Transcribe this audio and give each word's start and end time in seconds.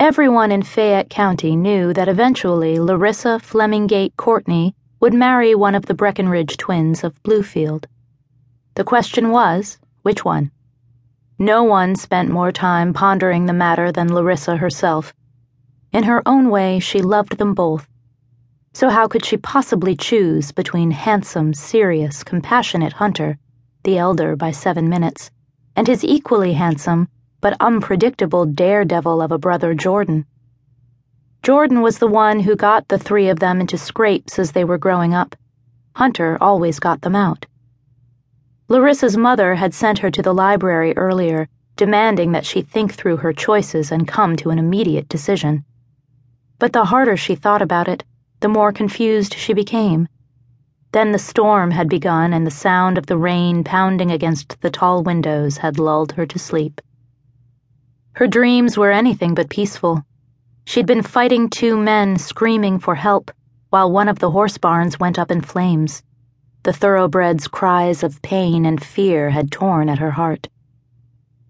Everyone 0.00 0.52
in 0.52 0.62
Fayette 0.62 1.10
County 1.10 1.56
knew 1.56 1.92
that 1.92 2.08
eventually 2.08 2.78
Larissa 2.78 3.40
Flemingate 3.40 4.16
Courtney 4.16 4.76
would 5.00 5.12
marry 5.12 5.56
one 5.56 5.74
of 5.74 5.86
the 5.86 5.94
Breckinridge 5.94 6.56
twins 6.56 7.02
of 7.02 7.20
Bluefield. 7.24 7.86
The 8.76 8.84
question 8.84 9.30
was, 9.30 9.76
which 10.02 10.24
one? 10.24 10.52
No 11.36 11.64
one 11.64 11.96
spent 11.96 12.30
more 12.30 12.52
time 12.52 12.92
pondering 12.92 13.46
the 13.46 13.52
matter 13.52 13.90
than 13.90 14.14
Larissa 14.14 14.58
herself. 14.58 15.12
In 15.92 16.04
her 16.04 16.22
own 16.24 16.48
way, 16.48 16.78
she 16.78 17.02
loved 17.02 17.38
them 17.38 17.52
both. 17.52 17.88
So 18.72 18.90
how 18.90 19.08
could 19.08 19.24
she 19.24 19.36
possibly 19.36 19.96
choose 19.96 20.52
between 20.52 20.92
handsome, 20.92 21.54
serious, 21.54 22.22
compassionate 22.22 22.94
Hunter, 22.94 23.36
the 23.82 23.98
elder 23.98 24.36
by 24.36 24.52
seven 24.52 24.88
minutes, 24.88 25.32
and 25.74 25.88
his 25.88 26.04
equally 26.04 26.52
handsome, 26.52 27.08
but 27.40 27.56
unpredictable 27.60 28.46
daredevil 28.46 29.20
of 29.22 29.32
a 29.32 29.38
brother 29.38 29.74
Jordan? 29.74 30.26
Jordan 31.42 31.82
was 31.82 31.98
the 31.98 32.06
one 32.06 32.40
who 32.40 32.56
got 32.56 32.88
the 32.88 32.98
three 32.98 33.28
of 33.28 33.38
them 33.38 33.60
into 33.60 33.78
scrapes 33.78 34.38
as 34.38 34.52
they 34.52 34.64
were 34.64 34.78
growing 34.78 35.14
up. 35.14 35.36
Hunter 35.94 36.36
always 36.40 36.78
got 36.78 37.02
them 37.02 37.16
out. 37.16 37.46
Larissa's 38.68 39.16
mother 39.16 39.54
had 39.54 39.72
sent 39.72 40.00
her 40.00 40.10
to 40.10 40.20
the 40.20 40.34
library 40.34 40.96
earlier, 40.96 41.48
demanding 41.76 42.32
that 42.32 42.44
she 42.44 42.60
think 42.60 42.92
through 42.92 43.18
her 43.18 43.32
choices 43.32 43.90
and 43.90 44.06
come 44.06 44.36
to 44.36 44.50
an 44.50 44.58
immediate 44.58 45.08
decision. 45.08 45.64
But 46.58 46.72
the 46.72 46.86
harder 46.86 47.16
she 47.16 47.34
thought 47.34 47.62
about 47.62 47.88
it, 47.88 48.04
the 48.40 48.48
more 48.48 48.72
confused 48.72 49.34
she 49.34 49.54
became. 49.54 50.08
Then 50.92 51.12
the 51.12 51.18
storm 51.18 51.70
had 51.70 51.88
begun, 51.88 52.32
and 52.32 52.46
the 52.46 52.50
sound 52.50 52.98
of 52.98 53.06
the 53.06 53.16
rain 53.16 53.62
pounding 53.62 54.10
against 54.10 54.60
the 54.60 54.70
tall 54.70 55.02
windows 55.02 55.58
had 55.58 55.78
lulled 55.78 56.12
her 56.12 56.26
to 56.26 56.38
sleep. 56.38 56.80
Her 58.18 58.26
dreams 58.26 58.76
were 58.76 58.90
anything 58.90 59.36
but 59.36 59.48
peaceful. 59.48 60.04
She'd 60.64 60.88
been 60.88 61.04
fighting 61.04 61.48
two 61.48 61.76
men 61.76 62.18
screaming 62.18 62.80
for 62.80 62.96
help, 62.96 63.30
while 63.70 63.92
one 63.92 64.08
of 64.08 64.18
the 64.18 64.32
horse 64.32 64.58
barns 64.58 64.98
went 64.98 65.20
up 65.20 65.30
in 65.30 65.40
flames. 65.40 66.02
The 66.64 66.72
thoroughbred's 66.72 67.46
cries 67.46 68.02
of 68.02 68.20
pain 68.20 68.66
and 68.66 68.82
fear 68.82 69.30
had 69.30 69.52
torn 69.52 69.88
at 69.88 70.00
her 70.00 70.10
heart. 70.10 70.48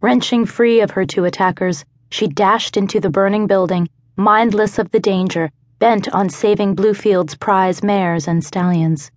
Wrenching 0.00 0.46
free 0.46 0.80
of 0.80 0.92
her 0.92 1.04
two 1.04 1.24
attackers, 1.24 1.84
she 2.12 2.28
dashed 2.28 2.76
into 2.76 3.00
the 3.00 3.10
burning 3.10 3.48
building, 3.48 3.88
mindless 4.14 4.78
of 4.78 4.92
the 4.92 5.00
danger, 5.00 5.50
bent 5.80 6.08
on 6.14 6.28
saving 6.28 6.76
Bluefield's 6.76 7.34
prize 7.34 7.82
mares 7.82 8.28
and 8.28 8.44
stallions. 8.44 9.10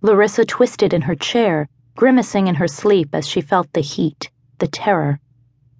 Larissa 0.00 0.44
twisted 0.44 0.92
in 0.92 1.02
her 1.02 1.14
chair, 1.14 1.68
grimacing 1.94 2.48
in 2.48 2.56
her 2.56 2.66
sleep 2.66 3.10
as 3.12 3.28
she 3.28 3.40
felt 3.40 3.72
the 3.74 3.80
heat, 3.80 4.32
the 4.58 4.66
terror. 4.66 5.20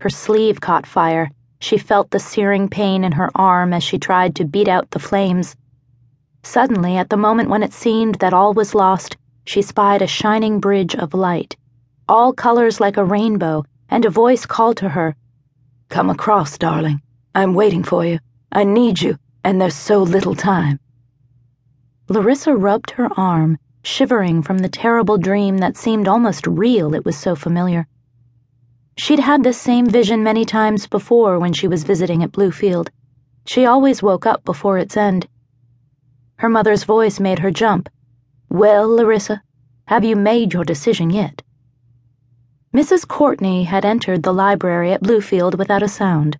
Her 0.02 0.10
sleeve 0.10 0.60
caught 0.60 0.84
fire. 0.84 1.30
She 1.60 1.78
felt 1.78 2.10
the 2.10 2.18
searing 2.18 2.68
pain 2.68 3.04
in 3.04 3.12
her 3.12 3.30
arm 3.36 3.72
as 3.72 3.84
she 3.84 3.98
tried 3.98 4.34
to 4.34 4.44
beat 4.44 4.66
out 4.66 4.90
the 4.90 4.98
flames. 4.98 5.54
Suddenly, 6.42 6.96
at 6.96 7.08
the 7.08 7.16
moment 7.16 7.50
when 7.50 7.62
it 7.62 7.72
seemed 7.72 8.16
that 8.16 8.32
all 8.32 8.52
was 8.52 8.74
lost, 8.74 9.16
she 9.46 9.62
spied 9.62 10.02
a 10.02 10.08
shining 10.08 10.58
bridge 10.58 10.96
of 10.96 11.14
light, 11.14 11.56
all 12.08 12.32
colors 12.32 12.80
like 12.80 12.96
a 12.96 13.04
rainbow, 13.04 13.64
and 13.88 14.04
a 14.04 14.10
voice 14.10 14.44
called 14.44 14.76
to 14.78 14.88
her 14.88 15.14
Come 15.88 16.10
across, 16.10 16.58
darling. 16.58 17.00
I'm 17.32 17.54
waiting 17.54 17.84
for 17.84 18.04
you. 18.04 18.18
I 18.50 18.64
need 18.64 19.00
you, 19.00 19.18
and 19.44 19.60
there's 19.60 19.76
so 19.76 20.02
little 20.02 20.34
time. 20.34 20.80
Larissa 22.08 22.56
rubbed 22.56 22.90
her 22.98 23.08
arm, 23.16 23.56
shivering 23.84 24.42
from 24.42 24.58
the 24.58 24.68
terrible 24.68 25.16
dream 25.16 25.58
that 25.58 25.76
seemed 25.76 26.08
almost 26.08 26.44
real, 26.48 26.92
it 26.92 27.04
was 27.04 27.16
so 27.16 27.36
familiar. 27.36 27.86
She'd 28.96 29.20
had 29.20 29.42
this 29.42 29.60
same 29.60 29.86
vision 29.86 30.22
many 30.22 30.44
times 30.44 30.86
before 30.86 31.38
when 31.38 31.52
she 31.52 31.66
was 31.66 31.84
visiting 31.84 32.22
at 32.22 32.32
Bluefield. 32.32 32.88
She 33.46 33.64
always 33.64 34.02
woke 34.02 34.26
up 34.26 34.44
before 34.44 34.78
its 34.78 34.96
end. 34.96 35.28
Her 36.36 36.48
mother's 36.48 36.84
voice 36.84 37.18
made 37.18 37.38
her 37.38 37.50
jump. 37.50 37.88
Well, 38.48 38.88
Larissa, 38.88 39.42
have 39.86 40.04
you 40.04 40.16
made 40.16 40.52
your 40.52 40.64
decision 40.64 41.10
yet? 41.10 41.42
Mrs. 42.74 43.06
Courtney 43.06 43.64
had 43.64 43.84
entered 43.84 44.22
the 44.22 44.32
library 44.32 44.92
at 44.92 45.02
Bluefield 45.02 45.56
without 45.56 45.82
a 45.82 45.88
sound. 45.88 46.38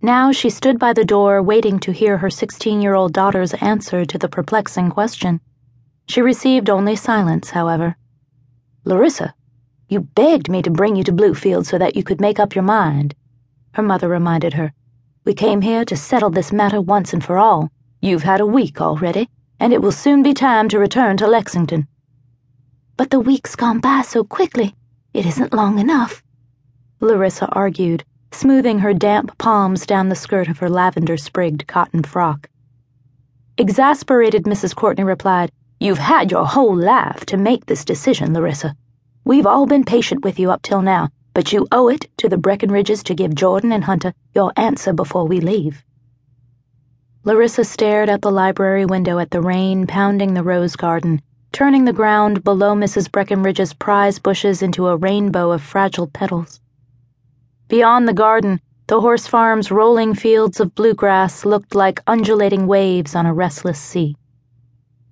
Now 0.00 0.32
she 0.32 0.50
stood 0.50 0.78
by 0.78 0.92
the 0.92 1.04
door 1.04 1.40
waiting 1.40 1.78
to 1.80 1.92
hear 1.92 2.18
her 2.18 2.30
16 2.30 2.80
year 2.82 2.94
old 2.94 3.12
daughter's 3.12 3.54
answer 3.54 4.04
to 4.04 4.18
the 4.18 4.28
perplexing 4.28 4.90
question. 4.90 5.40
She 6.08 6.20
received 6.20 6.68
only 6.68 6.96
silence, 6.96 7.50
however. 7.50 7.96
Larissa, 8.84 9.34
you 9.92 10.00
begged 10.00 10.48
me 10.48 10.62
to 10.62 10.70
bring 10.70 10.96
you 10.96 11.04
to 11.04 11.12
Bluefield 11.12 11.66
so 11.66 11.76
that 11.76 11.94
you 11.94 12.02
could 12.02 12.18
make 12.20 12.40
up 12.40 12.54
your 12.54 12.64
mind, 12.64 13.14
her 13.74 13.82
mother 13.82 14.08
reminded 14.08 14.54
her. 14.54 14.72
We 15.24 15.34
came 15.34 15.60
here 15.60 15.84
to 15.84 15.96
settle 15.96 16.30
this 16.30 16.50
matter 16.50 16.80
once 16.80 17.12
and 17.12 17.22
for 17.22 17.36
all. 17.36 17.70
You've 18.00 18.22
had 18.22 18.40
a 18.40 18.46
week 18.46 18.80
already, 18.80 19.28
and 19.60 19.70
it 19.70 19.82
will 19.82 19.92
soon 19.92 20.22
be 20.22 20.32
time 20.32 20.70
to 20.70 20.78
return 20.78 21.18
to 21.18 21.26
Lexington. 21.26 21.86
But 22.96 23.10
the 23.10 23.20
week's 23.20 23.54
gone 23.54 23.80
by 23.80 24.00
so 24.00 24.24
quickly, 24.24 24.74
it 25.12 25.26
isn't 25.26 25.52
long 25.52 25.78
enough, 25.78 26.22
Larissa 27.00 27.46
argued, 27.48 28.04
smoothing 28.30 28.78
her 28.78 28.94
damp 28.94 29.36
palms 29.36 29.84
down 29.84 30.08
the 30.08 30.14
skirt 30.14 30.48
of 30.48 30.58
her 30.58 30.70
lavender 30.70 31.18
sprigged 31.18 31.66
cotton 31.66 32.02
frock. 32.02 32.48
Exasperated 33.58 34.44
Mrs. 34.44 34.74
Courtney 34.74 35.04
replied, 35.04 35.52
You've 35.78 35.98
had 35.98 36.30
your 36.30 36.46
whole 36.46 36.74
life 36.74 37.26
to 37.26 37.36
make 37.36 37.66
this 37.66 37.84
decision, 37.84 38.32
Larissa. 38.32 38.74
We've 39.24 39.46
all 39.46 39.66
been 39.66 39.84
patient 39.84 40.24
with 40.24 40.38
you 40.38 40.50
up 40.50 40.62
till 40.62 40.82
now, 40.82 41.10
but 41.32 41.52
you 41.52 41.68
owe 41.70 41.88
it 41.88 42.10
to 42.18 42.28
the 42.28 42.36
Breckinridges 42.36 43.04
to 43.04 43.14
give 43.14 43.36
Jordan 43.36 43.70
and 43.70 43.84
Hunter 43.84 44.14
your 44.34 44.52
answer 44.56 44.92
before 44.92 45.26
we 45.26 45.40
leave. 45.40 45.84
Larissa 47.24 47.62
stared 47.62 48.08
out 48.08 48.22
the 48.22 48.32
library 48.32 48.84
window 48.84 49.20
at 49.20 49.30
the 49.30 49.40
rain 49.40 49.86
pounding 49.86 50.34
the 50.34 50.42
rose 50.42 50.74
garden, 50.74 51.22
turning 51.52 51.84
the 51.84 51.92
ground 51.92 52.42
below 52.42 52.74
Mrs. 52.74 53.12
Breckinridge's 53.12 53.74
prize 53.74 54.18
bushes 54.18 54.60
into 54.60 54.88
a 54.88 54.96
rainbow 54.96 55.52
of 55.52 55.62
fragile 55.62 56.08
petals. 56.08 56.60
Beyond 57.68 58.08
the 58.08 58.12
garden, 58.12 58.60
the 58.88 59.00
horse 59.00 59.28
farm's 59.28 59.70
rolling 59.70 60.14
fields 60.14 60.58
of 60.58 60.74
bluegrass 60.74 61.44
looked 61.44 61.76
like 61.76 62.02
undulating 62.08 62.66
waves 62.66 63.14
on 63.14 63.24
a 63.24 63.32
restless 63.32 63.78
sea. 63.78 64.16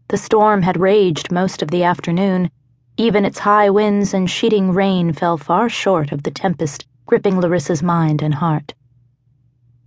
The 0.09 0.19
storm 0.19 0.63
had 0.63 0.81
raged 0.81 1.31
most 1.31 1.63
of 1.63 1.71
the 1.71 1.85
afternoon. 1.85 2.51
Even 2.97 3.25
its 3.25 3.41
high 3.41 3.71
winds 3.71 4.13
and 4.13 4.31
sheeting 4.31 4.73
rain 4.73 5.13
fell 5.13 5.39
far 5.39 5.69
short 5.69 6.13
of 6.13 6.23
the 6.23 6.31
tempest 6.31 6.87
gripping 7.07 7.41
Larissa's 7.41 7.83
mind 7.83 8.23
and 8.23 8.35
heart. 8.35 8.75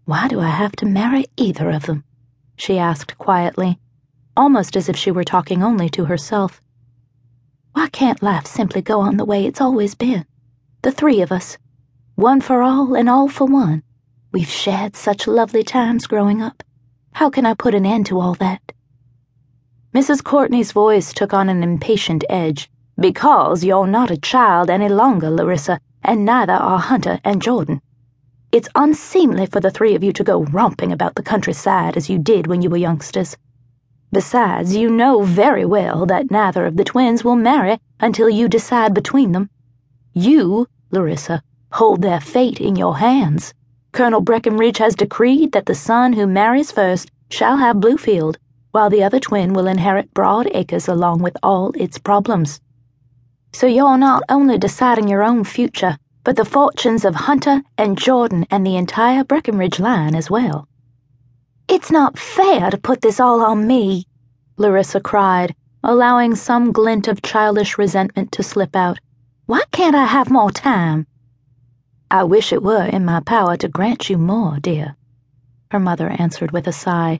Why 0.05 0.27
do 0.27 0.39
I 0.39 0.49
have 0.49 0.73
to 0.77 0.85
marry 0.85 1.25
either 1.37 1.69
of 1.69 1.85
them? 1.85 2.03
she 2.55 2.77
asked 2.77 3.17
quietly, 3.17 3.79
almost 4.35 4.75
as 4.75 4.89
if 4.89 4.97
she 4.97 5.11
were 5.11 5.23
talking 5.23 5.63
only 5.63 5.89
to 5.89 6.05
herself. 6.05 6.61
Why 7.73 7.87
can't 7.89 8.21
life 8.21 8.45
simply 8.45 8.81
go 8.81 8.99
on 8.99 9.17
the 9.17 9.25
way 9.25 9.45
it's 9.45 9.61
always 9.61 9.95
been? 9.95 10.25
The 10.81 10.91
three 10.91 11.21
of 11.21 11.31
us. 11.31 11.57
One 12.15 12.41
for 12.41 12.61
all 12.61 12.93
and 12.93 13.09
all 13.09 13.29
for 13.29 13.45
one. 13.45 13.83
We've 14.31 14.49
shared 14.49 14.95
such 14.95 15.25
lovely 15.25 15.63
times 15.63 16.05
growing 16.05 16.41
up. 16.41 16.63
How 17.13 17.29
can 17.29 17.45
I 17.45 17.53
put 17.53 17.73
an 17.73 17.85
end 17.85 18.05
to 18.07 18.19
all 18.19 18.33
that? 18.35 18.73
Mrs. 19.93 20.23
Courtney's 20.23 20.71
voice 20.71 21.13
took 21.13 21.33
on 21.33 21.49
an 21.49 21.63
impatient 21.63 22.23
edge. 22.29 22.69
Because 22.99 23.63
you're 23.63 23.87
not 23.87 24.11
a 24.11 24.17
child 24.17 24.69
any 24.69 24.87
longer, 24.87 25.29
Larissa, 25.29 25.79
and 26.03 26.23
neither 26.23 26.53
are 26.53 26.77
Hunter 26.77 27.19
and 27.23 27.41
Jordan. 27.41 27.81
It's 28.51 28.69
unseemly 28.75 29.47
for 29.47 29.59
the 29.59 29.71
three 29.71 29.95
of 29.95 30.03
you 30.03 30.13
to 30.13 30.23
go 30.23 30.43
romping 30.43 30.91
about 30.91 31.15
the 31.15 31.23
countryside 31.23 31.97
as 31.97 32.07
you 32.07 32.19
did 32.19 32.45
when 32.45 32.61
you 32.61 32.69
were 32.69 32.77
youngsters. 32.77 33.35
Besides, 34.11 34.75
you 34.75 34.91
know 34.91 35.23
very 35.23 35.65
well 35.65 36.05
that 36.05 36.29
neither 36.29 36.67
of 36.67 36.77
the 36.77 36.83
twins 36.83 37.23
will 37.23 37.35
marry 37.35 37.79
until 37.99 38.29
you 38.29 38.47
decide 38.47 38.93
between 38.93 39.31
them. 39.31 39.49
You, 40.13 40.67
Larissa, 40.91 41.41
hold 41.71 42.03
their 42.03 42.21
fate 42.21 42.61
in 42.61 42.75
your 42.75 42.97
hands. 42.97 43.55
Colonel 43.91 44.21
Breckinridge 44.21 44.77
has 44.77 44.95
decreed 44.95 45.51
that 45.53 45.65
the 45.65 45.73
son 45.73 46.13
who 46.13 46.27
marries 46.27 46.71
first 46.71 47.09
shall 47.31 47.57
have 47.57 47.77
Bluefield, 47.77 48.35
while 48.69 48.91
the 48.91 49.03
other 49.03 49.19
twin 49.19 49.53
will 49.53 49.65
inherit 49.65 50.13
Broad 50.13 50.47
Acres 50.53 50.87
along 50.87 51.23
with 51.23 51.35
all 51.41 51.71
its 51.71 51.97
problems. 51.97 52.61
So 53.53 53.67
you're 53.67 53.97
not 53.97 54.23
only 54.29 54.57
deciding 54.57 55.07
your 55.07 55.23
own 55.23 55.43
future, 55.43 55.97
but 56.23 56.35
the 56.35 56.45
fortunes 56.45 57.05
of 57.05 57.15
Hunter 57.15 57.61
and 57.77 57.97
Jordan 57.97 58.45
and 58.49 58.65
the 58.65 58.75
entire 58.75 59.23
Breckinridge 59.23 59.79
line 59.79 60.15
as 60.15 60.29
well. 60.29 60.67
It's 61.67 61.91
not 61.91 62.17
fair 62.17 62.71
to 62.71 62.77
put 62.77 63.01
this 63.01 63.19
all 63.19 63.41
on 63.41 63.67
me, 63.67 64.05
Larissa 64.57 64.99
cried, 64.99 65.55
allowing 65.83 66.35
some 66.35 66.71
glint 66.71 67.07
of 67.07 67.21
childish 67.21 67.77
resentment 67.77 68.31
to 68.31 68.43
slip 68.43 68.75
out. 68.75 68.99
Why 69.45 69.61
can't 69.71 69.95
I 69.95 70.05
have 70.05 70.31
more 70.31 70.51
time? 70.51 71.05
I 72.09 72.23
wish 72.23 72.53
it 72.53 72.63
were 72.63 72.85
in 72.85 73.05
my 73.05 73.19
power 73.19 73.55
to 73.57 73.67
grant 73.67 74.09
you 74.09 74.17
more, 74.17 74.59
dear, 74.59 74.95
her 75.71 75.79
mother 75.79 76.09
answered 76.09 76.51
with 76.51 76.67
a 76.67 76.71
sigh, 76.71 77.19